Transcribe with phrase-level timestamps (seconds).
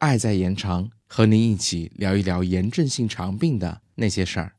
[0.00, 4.50] 爱在延长，和您一起聊一聊炎症性肠病的那些事儿。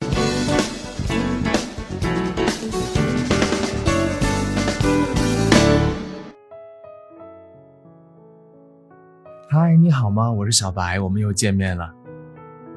[9.50, 10.32] 嗨，你好吗？
[10.32, 11.92] 我是小白，我们又见面了。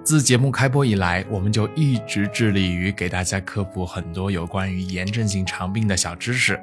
[0.03, 6.59] 自节目开播以来，我们就一直致力于给大家科普很多有关于炎症性肠病的小知识。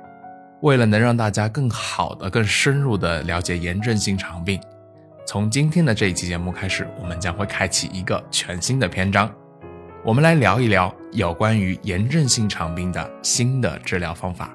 [0.63, 4.59] 为了能让大家更好的、更深入的了解炎症性肠病，
[5.31, 9.33] 从今天的这一期节目开始，我们将会开启一个全新的篇章。
[10.03, 14.53] 我们来聊一聊有关于炎症性肠病的新的治疗方法。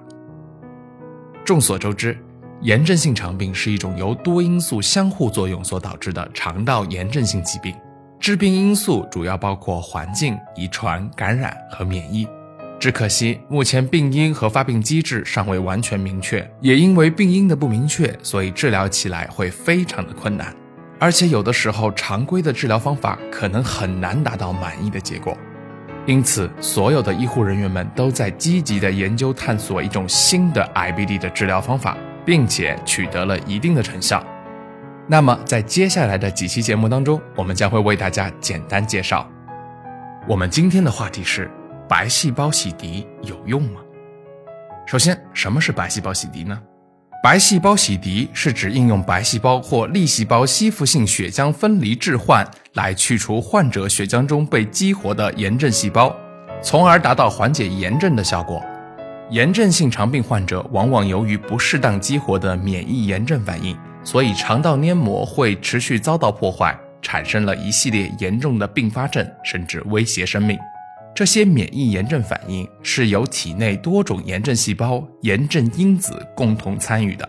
[1.47, 2.15] 众所周知。
[2.61, 7.75] 炎症性肠病是一种由多因素相互作用所导致的肠道炎症性疾病，
[8.20, 12.29] 致病因素主要包括环境、遗传、感染和免疫。
[12.79, 20.55] 只可惜，目前病因和发病机制尚未完全明确，也因为病因的不明确，所以治疗起来会非常的困难，
[20.98, 25.36] 而且有的时候常规的治疗方法可能很难达到满意的结果。
[26.06, 31.97] 因此，所有的医护人员们都在积极的研究探索一种新的 IBD 的治疗方法。
[32.27, 34.22] 并且取得了一定的成效。
[35.06, 39.25] 那么，在接下来的几期节目当中，我们将会为大家简单介绍。
[40.27, 41.48] 我们今天的话题是：
[41.88, 43.81] 白细胞洗涤有用吗？
[44.84, 46.60] 首先，什么是白细胞洗涤呢？
[47.27, 56.14] 白细胞洗涤是指应用白细胞或粒细胞吸附性血浆分离置换来去除患者血浆中被激活的炎症细胞，
[56.62, 58.64] 从而达到缓解炎症的效果。
[59.28, 70.56] 炎症性肠病患者往往由于不适当激活的免疫炎症反应，所以肠道黏膜会持续遭到破坏，产生了一系列严重的并发症，甚至威胁生命。
[71.17, 77.27] 这些免疫炎症反应是由体内多种炎症细胞、炎症因子共同参与的。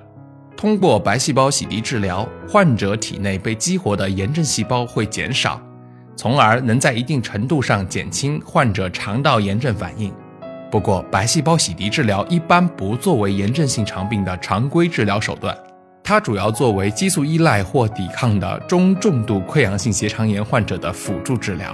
[0.57, 5.61] 通过白细胞洗涤治疗，患者体内被激活的炎症细胞会减少，
[6.17, 10.13] 从而能在一定程度上减轻患者肠道炎症反应。
[10.69, 15.57] 不过，白细胞洗涤治疗一般不作为炎症性肠病的常规治疗手段，
[16.03, 21.73] 它主要作为激素依赖或抵抗的中重度溃疡性结肠炎患者的辅助治疗。